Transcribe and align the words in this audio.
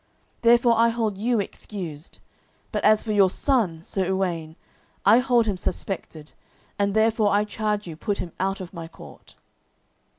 Therefore 0.41 0.75
I 0.79 0.89
hold 0.89 1.19
you 1.19 1.39
excused; 1.39 2.17
but 2.71 2.83
as 2.83 3.03
for 3.03 3.11
your 3.11 3.29
son, 3.29 3.83
Sir 3.83 4.07
Uwaine, 4.09 4.55
I 5.05 5.19
hold 5.19 5.45
him 5.45 5.57
suspected, 5.57 6.31
and 6.79 6.95
therefore 6.95 7.29
I 7.29 7.43
charge 7.45 7.85
you 7.85 7.95
put 7.95 8.17
him 8.17 8.31
out 8.39 8.59
of 8.59 8.73
my 8.73 8.87
court." 8.87 9.35